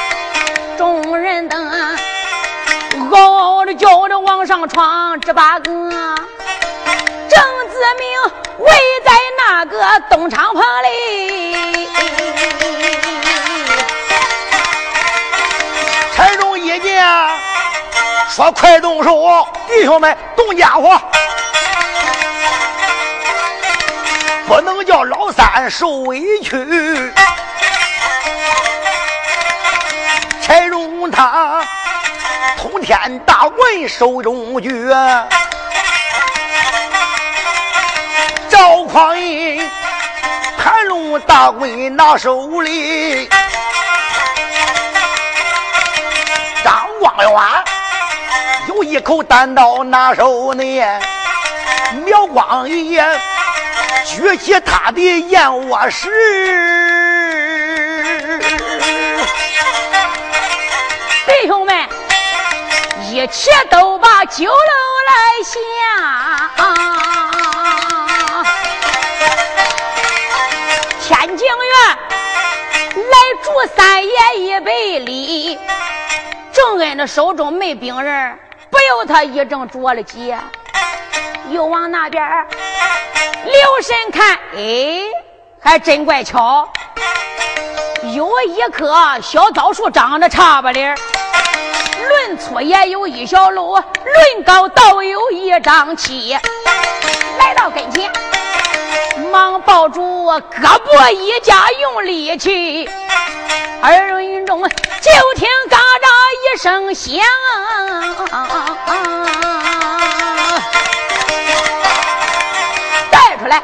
[0.76, 1.96] 众人等。
[3.10, 7.40] 嗷嗷的叫着往上闯，这八个郑
[7.70, 8.08] 子明
[8.58, 8.70] 围
[9.04, 11.71] 在那个东厂棚里。
[18.34, 20.98] 说快动手，弟兄们动家伙，
[24.46, 27.12] 不能叫老三受委屈。
[30.40, 31.62] 柴荣他
[32.56, 34.88] 通天大棍手中举，
[38.48, 39.70] 赵匡胤
[40.56, 43.28] 盘龙大棍拿手里。
[49.12, 50.64] 口单刀拿手呢，
[52.06, 52.98] 苗光义
[54.06, 56.08] 举起他的燕窝石。
[61.26, 61.86] 弟兄们，
[63.10, 64.54] 一起都把酒楼
[65.10, 65.12] 来
[65.44, 65.52] 下。
[71.02, 71.54] 天津院
[72.96, 75.58] 来祝三爷一杯礼。
[76.50, 78.38] 正恩的手中没兵人，
[78.92, 80.34] 不由他一阵着了急，
[81.48, 82.22] 又往那边
[83.42, 85.04] 留神看，哎，
[85.62, 86.68] 还真怪巧，
[88.14, 96.36] 有一棵小枣树长得差不离论粗也有一小路，论高倒有一丈七。
[97.38, 98.12] 来到跟前，
[99.30, 102.86] 忙抱住胳膊一夹，用力气。
[103.80, 103.90] 二
[104.20, 104.68] 人中就
[105.34, 106.01] 听嘎喳一
[106.58, 107.18] 声响，
[113.10, 113.62] 带出来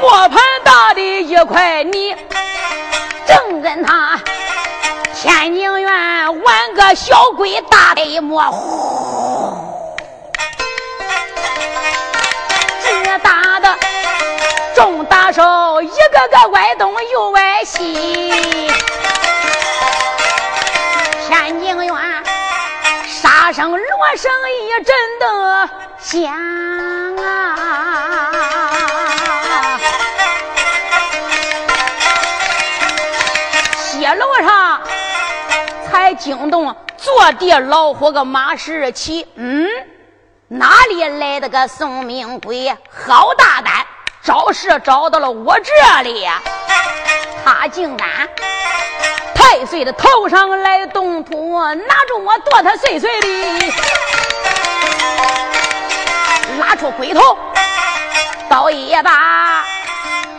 [0.00, 2.14] 磨盘大的一块泥，
[3.26, 4.20] 正跟他。
[5.14, 9.58] 天宁园玩个小鬼大的模糊，
[12.82, 13.76] 这打的
[14.74, 18.70] 众大手一个个歪东又歪西，
[23.52, 23.80] 声锣
[24.16, 24.30] 声
[24.62, 26.32] 一阵的响
[27.16, 27.24] 啊，
[33.92, 34.80] 街楼上。
[35.88, 39.66] 才惊动坐地老虎个马世奇，嗯，
[40.48, 42.76] 哪里来的个送命鬼？
[42.90, 43.86] 好大胆，
[44.22, 46.42] 找事找到了我这里呀！
[47.44, 48.08] 他竟敢
[49.36, 53.72] 太岁的头上来动土，拿住我剁他碎碎的，
[56.58, 57.36] 拉出鬼头，
[58.48, 59.62] 倒一把，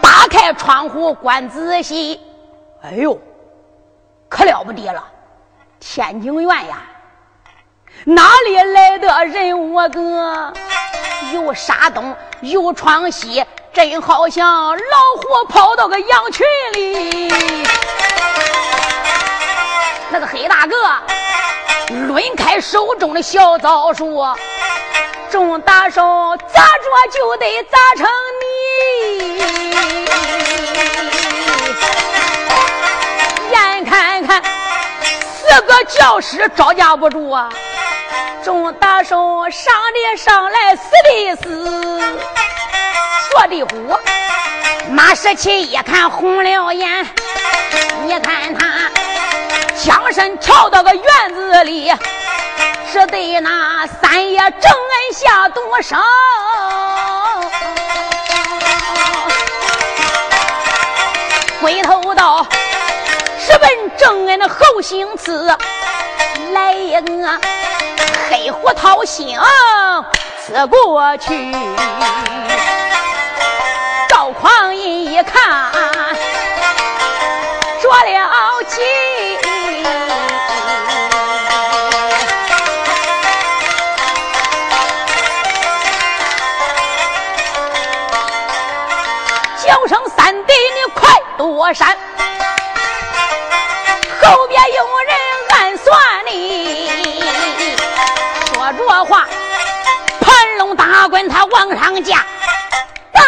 [0.02, 2.20] 打开窗户观仔细，
[2.82, 3.20] 哎呦，
[4.28, 5.04] 可了不得了！
[5.80, 6.82] 天津院呀，
[8.04, 9.74] 哪里来的人？
[9.74, 10.52] 我哥
[11.34, 17.64] 有杀东，有闯西，真好像老虎跑到个羊群里。
[20.10, 20.76] 那个黑大个
[22.08, 24.26] 抡开手中的小枣树，
[25.30, 26.02] 众大手
[26.54, 28.08] 砸着就得砸成
[28.42, 29.38] 泥。
[33.52, 34.42] 眼看看。
[35.22, 37.50] 四个教师招架不住啊！
[38.44, 42.02] 众大手上的上来，死的死，
[43.30, 43.98] 说的虎。
[44.90, 47.08] 马世奇一看红了眼，
[48.06, 48.90] 你看他
[49.78, 51.04] 枪身跳到个院
[51.34, 51.94] 子里，
[52.92, 55.96] 是对那三爷正恩下毒手。
[61.62, 62.46] 回头道。
[63.50, 65.58] 直奔正恩的后心刺，
[66.52, 67.40] 来一个
[68.30, 69.40] 黑虎掏心
[70.46, 71.56] 刺过去。
[74.10, 75.67] 赵匡胤一看，
[102.08, 102.26] 架，
[103.12, 103.28] 当啷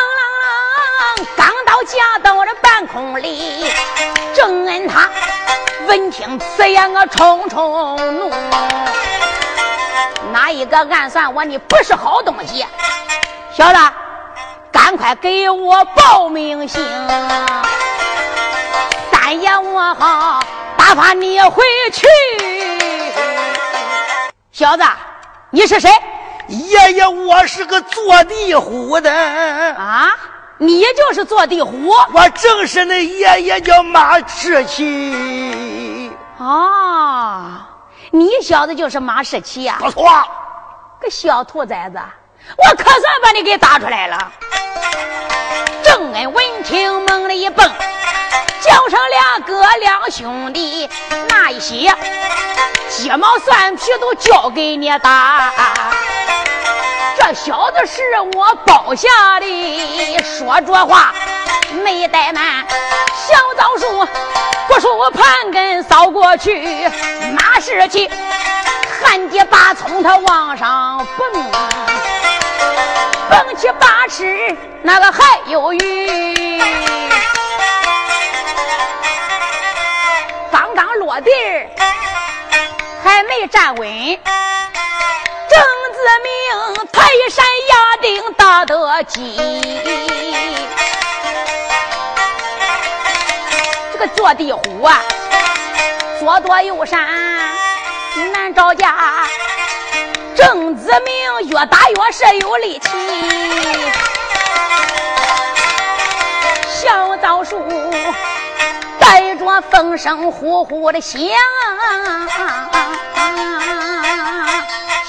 [1.17, 3.69] 啷，刚到架到了半空里，
[4.33, 5.09] 正恩他
[5.85, 8.33] 闻听此言，我冲冲怒，
[10.31, 11.43] 哪一个暗算我？
[11.43, 12.65] 你不是好东西，
[13.53, 13.77] 小子，
[14.71, 16.81] 赶快给我报名姓，
[19.11, 20.39] 三爷我好。
[20.77, 22.07] 打发你回去，
[24.53, 24.83] 小子，
[25.49, 25.91] 你是谁？
[26.49, 30.09] 爷爷，我是个坐地虎的啊！
[30.57, 36.11] 你就是坐地虎，我正是那爷爷叫马世奇。
[36.37, 37.51] 哦，
[38.11, 39.77] 你小子就是马世奇呀？
[39.79, 40.09] 不错，
[40.99, 41.99] 个小兔崽子，
[42.57, 44.31] 我可算把你给打出来了。
[45.83, 47.71] 正恩闻听，猛的一蹦。
[48.61, 50.89] 叫上两哥两兄弟，
[51.29, 51.95] 那一些
[52.89, 55.53] 鸡毛蒜皮都交给你打。
[57.19, 58.01] 这小子是
[58.33, 61.13] 我包下的，说着话
[61.83, 62.65] 没怠慢，
[63.13, 64.07] 小枣树
[64.67, 66.89] 不树盘根扫过去，
[67.37, 68.09] 马士奇
[69.03, 71.51] hand 几把葱他往上蹦，
[73.29, 76.61] 蹦起八尺那个还有余，
[80.51, 81.31] 刚刚落地
[83.03, 83.87] 还没站稳。
[85.49, 85.59] 正
[85.99, 89.35] 子明泰山压顶打得急，
[93.91, 95.03] 这个坐地虎啊，
[96.17, 97.05] 左躲右闪
[98.31, 99.27] 难招架。
[100.37, 102.89] 郑子明越打越是有力气，
[106.81, 107.61] 小枣树
[108.97, 111.19] 带着风声呼呼的响。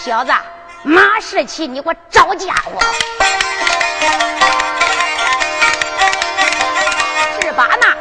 [0.05, 0.33] 小子，
[0.83, 2.81] 马士奇，你给我找家伙！
[7.39, 7.95] 只把那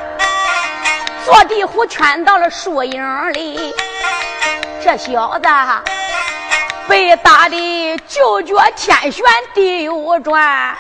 [1.25, 3.75] 坐地虎圈到了树影里，
[4.81, 5.49] 这小子
[6.87, 10.73] 被打的就觉天旋地又转，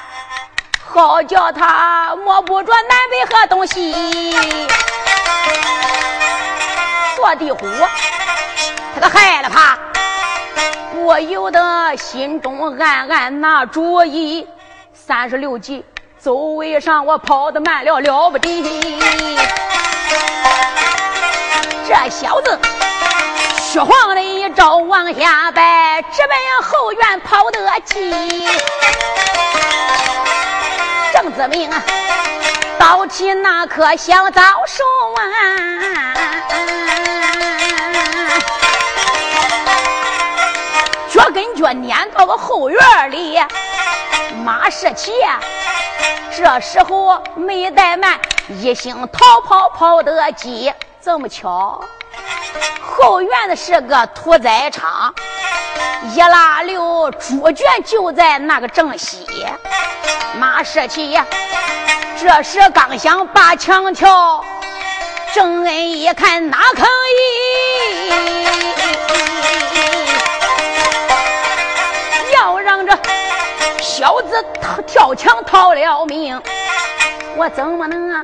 [0.89, 4.33] 好叫他摸不着南北和东西。
[7.17, 7.67] 坐地虎，
[8.95, 9.77] 他个害了怕。
[10.95, 14.47] 我有的心中暗暗拿主意，
[14.93, 15.83] 三十六计
[16.17, 19.39] 走为上，我跑得慢了了不得。
[21.87, 22.59] 这小子
[23.61, 28.47] 虚晃的一招往下摆，直奔后院跑得急。
[31.11, 31.81] 郑子明啊
[32.77, 34.83] 抱起那棵小枣树
[35.17, 35.23] 啊。
[41.73, 42.79] 撵到个后院
[43.11, 43.39] 里，
[44.43, 45.11] 马士奇
[46.35, 50.73] 这时候没怠慢，一心逃跑跑得急。
[51.01, 51.81] 这么巧，
[52.81, 55.13] 后院子是个屠宰场，
[56.13, 59.25] 一拉溜猪圈就在那个正西。
[60.37, 61.17] 马士奇
[62.19, 64.43] 这时刚想把墙跳，
[65.33, 66.83] 郑恩一看哪可
[67.17, 68.58] 以？
[73.81, 74.45] 小子
[74.85, 76.41] 跳墙逃了命，
[77.35, 78.23] 我怎么能啊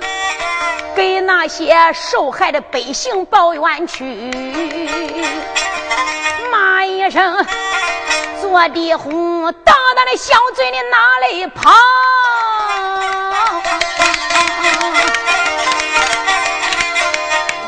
[0.95, 4.03] 给那些受害的百姓报冤屈？
[6.51, 7.45] 骂一声，
[8.41, 11.71] 坐地虎，大大的小嘴里哪里跑？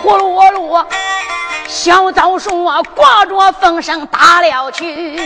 [0.03, 0.85] 呼噜噜，
[1.67, 5.19] 小枣树啊，挂着风声打了去，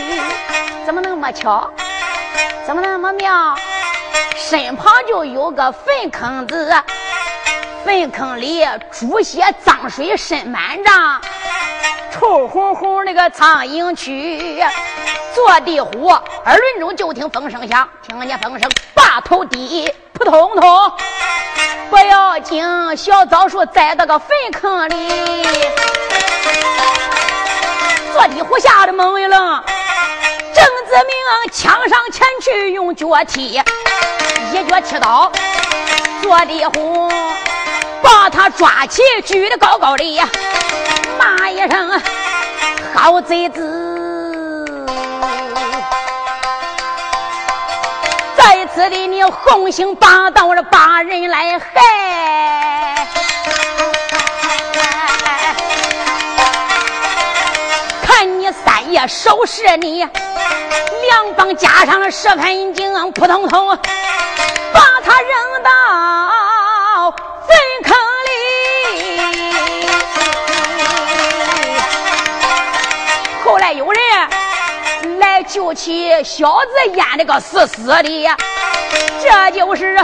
[0.84, 1.70] 怎么那么巧？
[2.66, 3.54] 怎么那么妙？
[4.36, 6.74] 身旁就有个粪坑子，
[7.84, 11.20] 粪坑里猪血脏水渗满账，
[12.12, 14.66] 臭烘烘那个苍蝇蛆。
[15.34, 20.92] 坐地虎，耳轮中就听风声响，听见风声，把头低，扑通通，
[21.88, 22.62] 不要紧，
[22.96, 25.42] 小枣树栽到个粪坑里。
[28.12, 29.62] 坐地虎吓得懵一愣。
[30.62, 31.12] 邓子明
[31.52, 33.60] 抢上前去，用脚踢，
[34.52, 35.32] 一脚踢倒
[36.22, 37.10] 坐地虎，
[38.00, 40.04] 把他抓起，举得高高的，
[41.18, 42.00] 骂一声
[42.94, 44.78] ：“好贼子！
[48.36, 51.66] 在此的你横行霸道的把人来害，
[59.06, 60.00] 收拾你！”
[61.10, 63.76] 两帮加上了十分精，扑通通
[64.72, 65.70] 把他扔到
[67.46, 67.94] 粪坑
[68.26, 68.30] 里。
[73.44, 74.00] 后来有人
[75.18, 78.36] 来救起小子，淹的个死死的，
[79.22, 79.98] 这就是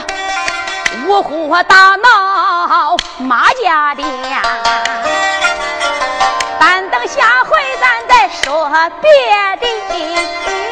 [1.07, 4.07] 五虎大闹马家店。
[6.59, 7.68] 但等下回
[8.49, 8.71] 说
[9.03, 9.11] 别
[9.61, 10.68] 的。